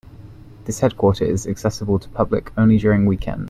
This 0.65 0.79
headquarter 0.79 1.25
is 1.25 1.45
accessible 1.45 1.99
to 1.99 2.09
public 2.09 2.51
only 2.57 2.79
during 2.79 3.05
weekends. 3.05 3.39